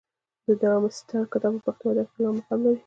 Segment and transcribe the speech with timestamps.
[0.45, 2.79] د ډارمستتر کتاب په پښتو ادب کښي لوړ مقام لري.